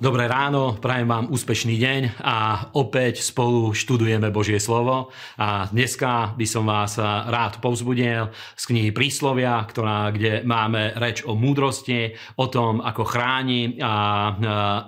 [0.00, 2.36] Dobré ráno, prajem vám úspešný deň a
[2.72, 5.12] opäť spolu študujeme Božie slovo.
[5.36, 6.96] A dneska by som vás
[7.28, 13.76] rád povzbudil z knihy Príslovia, ktorá, kde máme reč o múdrosti, o tom, ako chráni
[13.76, 13.92] a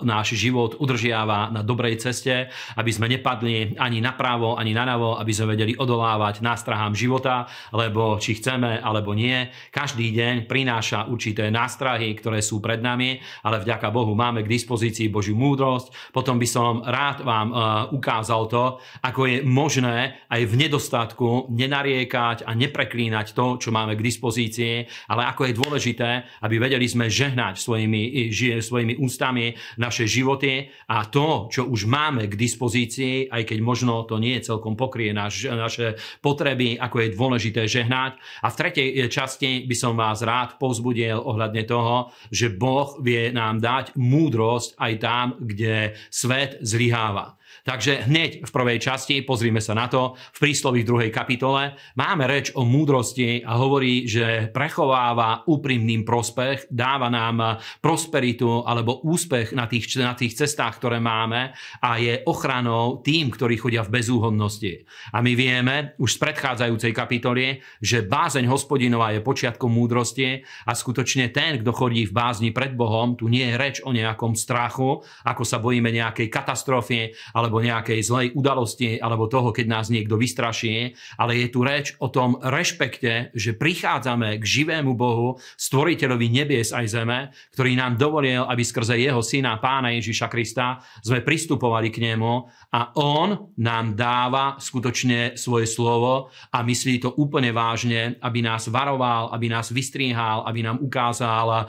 [0.01, 2.49] náš život udržiava na dobrej ceste,
[2.81, 7.45] aby sme nepadli ani napravo, ani nanavo, aby sme vedeli odolávať nástrahám života,
[7.77, 13.61] lebo či chceme alebo nie, každý deň prináša určité nástrahy, ktoré sú pred nami, ale
[13.61, 16.13] vďaka Bohu máme k dispozícii dispozícii Božiu múdrosť.
[16.13, 17.59] Potom by som rád vám uh,
[17.91, 24.05] ukázal to, ako je možné aj v nedostatku nenariekať a nepreklínať to, čo máme k
[24.05, 26.11] dispozícii, ale ako je dôležité,
[26.45, 32.29] aby vedeli sme žehnať svojimi, ži, svojimi ústami naše životy a to, čo už máme
[32.29, 37.63] k dispozícii, aj keď možno to nie celkom pokrie naš, naše potreby, ako je dôležité
[37.67, 38.19] žehnať.
[38.45, 43.63] A v tretej časti by som vás rád povzbudil ohľadne toho, že Boh vie nám
[43.63, 47.41] dať múdrosť aj aj tam, kde svet zlyháva.
[47.63, 52.27] Takže hneď v prvej časti, pozrime sa na to, v príslovi v druhej kapitole, máme
[52.27, 59.71] reč o múdrosti a hovorí, že prechováva úprimným prospech, dáva nám prosperitu alebo úspech na
[59.71, 64.83] tých, na tých cestách, ktoré máme a je ochranou tým, ktorí chodia v bezúhodnosti.
[65.15, 71.31] A my vieme už z predchádzajúcej kapitoly, že bázeň hospodinová je počiatkom múdrosti a skutočne
[71.31, 75.43] ten, kto chodí v bázni pred Bohom, tu nie je reč o nejakom strachu, ako
[75.47, 81.43] sa bojíme nejakej katastrofy alebo nejakej zlej udalosti, alebo toho, keď nás niekto vystraší, ale
[81.43, 87.19] je tu reč o tom rešpekte, že prichádzame k živému Bohu, stvoriteľovi nebies aj zeme,
[87.51, 92.33] ktorý nám dovolil, aby skrze jeho syna, pána Ježiša Krista, sme pristupovali k nemu
[92.71, 99.35] a on nám dáva skutočne svoje slovo a myslí to úplne vážne, aby nás varoval,
[99.35, 101.67] aby nás vystriehal, aby nám ukázal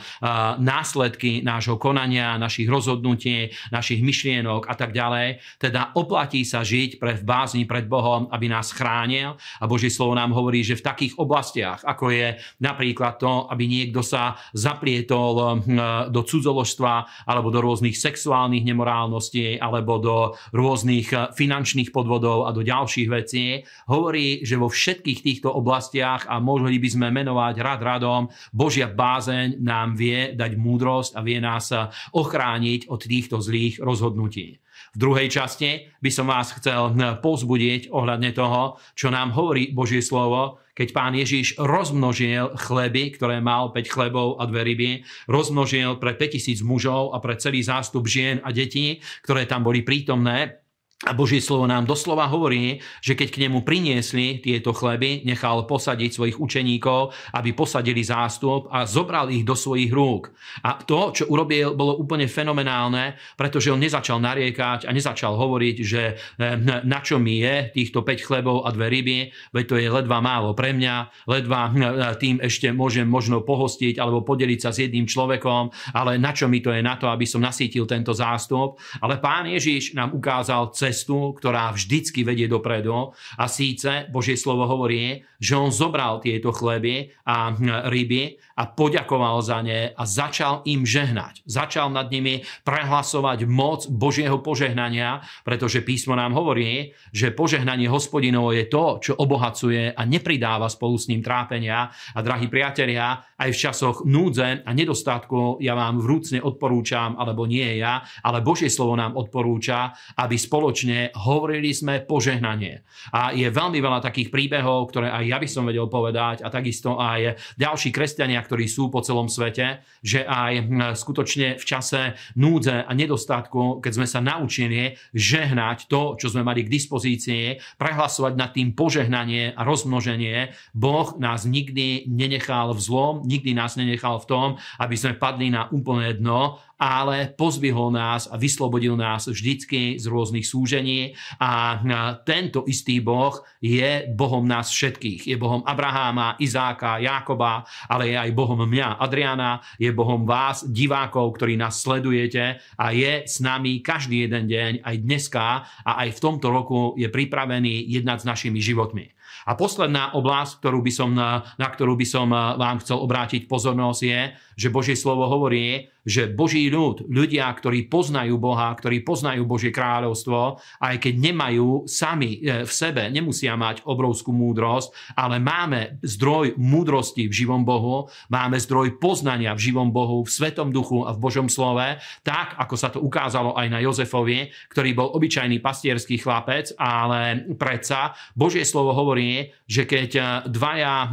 [0.60, 5.40] následky nášho konania, našich rozhodnutí, našich myšlienok a tak ďalej.
[5.64, 9.40] Teda oplatí sa žiť pre v bázni pred Bohom, aby nás chránil.
[9.40, 14.04] A Boží slovo nám hovorí, že v takých oblastiach, ako je napríklad to, aby niekto
[14.04, 21.96] sa zaplietol hm, do cudzoložstva alebo do rôznych sexuálnych nemorálností alebo do rôznych eh, finančných
[21.96, 27.08] podvodov a do ďalších vecí, hovorí, že vo všetkých týchto oblastiach a mohli by sme
[27.08, 33.00] menovať rad radom, Božia bázeň nám vie dať múdrosť a vie nás eh, ochrániť od
[33.00, 34.60] týchto zlých rozhodnutí.
[34.92, 40.04] V druhej časti by som vás chcel hm, pozbudiť ohľadne toho, čo nám hovorí Božie
[40.04, 44.92] slovo, keď pán Ježiš rozmnožil chleby, ktoré mal 5 chlebov a dve ryby,
[45.30, 50.63] rozmnožil pre 5000 mužov a pre celý zástup žien a detí, ktoré tam boli prítomné,
[51.04, 56.16] a Božie slovo nám doslova hovorí, že keď k nemu priniesli tieto chleby, nechal posadiť
[56.16, 60.32] svojich učeníkov, aby posadili zástup a zobral ich do svojich rúk.
[60.64, 66.16] A to, čo urobil, bolo úplne fenomenálne, pretože on nezačal nariekať a nezačal hovoriť, že
[66.64, 69.18] na čo mi je týchto 5 chlebov a dve ryby,
[69.52, 74.24] veď to je ledva málo pre mňa, ledva hm, tým ešte môžem možno pohostiť alebo
[74.24, 77.44] podeliť sa s jedným človekom, ale na čo mi to je na to, aby som
[77.44, 78.80] nasítil tento zástup.
[79.04, 83.18] Ale pán Ježiš nám ukázal cez cestu, ktorá vždycky vedie dopredu.
[83.42, 89.42] A síce Božie slovo hovorí, že on zobral tieto chleby a hm, ryby a poďakoval
[89.42, 91.42] za ne a začal im žehnať.
[91.50, 98.70] Začal nad nimi prehlasovať moc Božieho požehnania, pretože písmo nám hovorí, že požehnanie hospodinovo je
[98.70, 101.90] to, čo obohacuje a nepridáva spolu s ním trápenia.
[102.14, 107.84] A drahí priatelia, aj v časoch núdze a nedostatku ja vám vrúcne odporúčam, alebo nie
[107.84, 112.88] ja, ale Božie slovo nám odporúča, aby spoločne hovorili sme požehnanie.
[113.12, 116.96] A je veľmi veľa takých príbehov, ktoré aj ja by som vedel povedať a takisto
[116.96, 122.88] aj ďalší kresťania, ktorí sú po celom svete, že aj hm, skutočne v čase núdze
[122.88, 128.56] a nedostatku, keď sme sa naučili žehnať to, čo sme mali k dispozícii, prehlasovať nad
[128.56, 134.48] tým požehnanie a rozmnoženie, Boh nás nikdy nenechal v zlom, nikdy nás nenechal v tom,
[134.78, 140.44] aby sme padli na úplné dno, ale pozvihol nás a vyslobodil nás vždycky z rôznych
[140.44, 141.80] súžení a
[142.28, 145.32] tento istý Boh je Bohom nás všetkých.
[145.32, 151.40] Je Bohom Abraháma, Izáka, Jákoba, ale je aj Bohom mňa, Adriana, je Bohom vás, divákov,
[151.40, 156.20] ktorí nás sledujete a je s nami každý jeden deň, aj dneska a aj v
[156.20, 159.23] tomto roku je pripravený jednať s našimi životmi.
[159.48, 164.22] A posledná oblasť, ktorú by som, na, ktorú by som vám chcel obrátiť pozornosť je,
[164.56, 170.60] že Božie slovo hovorí, že Boží ľud, ľudia, ktorí poznajú Boha, ktorí poznajú Božie kráľovstvo,
[170.84, 177.32] aj keď nemajú sami e, v sebe, nemusia mať obrovskú múdrosť, ale máme zdroj múdrosti
[177.32, 181.48] v živom Bohu, máme zdroj poznania v živom Bohu, v Svetom duchu a v Božom
[181.48, 187.48] slove, tak ako sa to ukázalo aj na Jozefovi, ktorý bol obyčajný pastierský chlapec, ale
[187.56, 191.10] predsa Božie slovo hovorí, že keď e, dvaja e,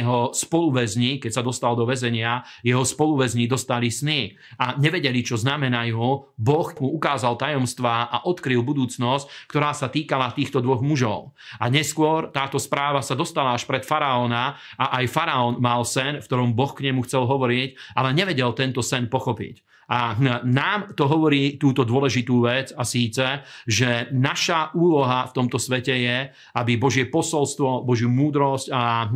[0.00, 6.36] jeho spoluväzni, keď sa dostal do väzenia, jeho spoluväzni dostali sny, a nevedeli, čo znamenajú,
[6.36, 11.32] Boh mu ukázal tajomstvá a odkryl budúcnosť, ktorá sa týkala týchto dvoch mužov.
[11.56, 16.26] A neskôr táto správa sa dostala až pred faraóna a aj faraón mal sen, v
[16.26, 19.66] ktorom Boh k nemu chcel hovoriť, ale nevedel tento sen pochopiť.
[19.90, 20.14] A
[20.46, 26.30] nám to hovorí túto dôležitú vec a síce, že naša úloha v tomto svete je,
[26.54, 29.10] aby Božie posolstvo, Božiu múdrosť a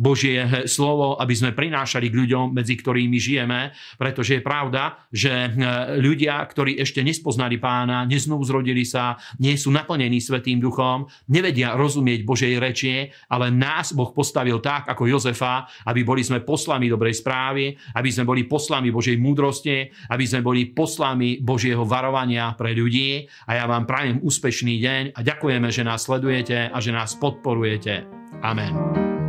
[0.00, 5.50] Božie slovo, aby sme prinášali k ľuďom, medzi ktorými žijeme, pretože pravda, že
[5.98, 12.22] ľudia, ktorí ešte nespoznali pána, neznovu zrodili sa, nie sú naplnení Svetým duchom, nevedia rozumieť
[12.22, 17.74] Božej reči, ale nás Boh postavil tak, ako Jozefa, aby boli sme poslami dobrej správy,
[17.98, 23.26] aby sme boli poslami Božej múdrosti, aby sme boli poslami Božieho varovania pre ľudí.
[23.50, 28.06] A ja vám prajem úspešný deň a ďakujeme, že nás sledujete a že nás podporujete.
[28.44, 29.25] Amen.